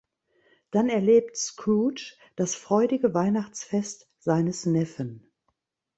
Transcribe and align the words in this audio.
Dann 0.71 0.89
erlebt 0.89 1.37
Scrooge 1.37 2.15
das 2.35 2.55
freudige 2.55 3.13
Weihnachtsfest 3.13 4.07
seines 4.17 4.65
Neffen. 4.65 5.31